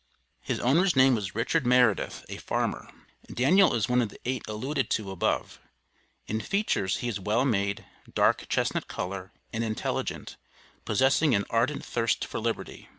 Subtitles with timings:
[0.39, 2.89] His owner's name was Richard Meredith, a farmer.
[3.31, 5.59] Daniel is one of the eight alluded to above.
[6.25, 10.37] In features he is well made, dark chestnut color, and intelligent,
[10.85, 12.89] possessing an ardent thirst for liberty.